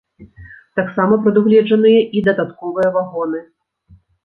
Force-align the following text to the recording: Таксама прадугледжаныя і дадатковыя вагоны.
Таксама 0.79 1.13
прадугледжаныя 1.25 1.99
і 2.19 2.25
дадатковыя 2.31 2.89
вагоны. 2.99 3.45